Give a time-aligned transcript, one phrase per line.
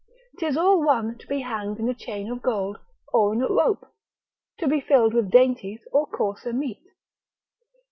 [0.39, 2.79] 'Tis all one to be hanged in a chain of gold,
[3.13, 3.85] or in a rope;
[4.57, 6.81] to be filled with dainties or coarser meat.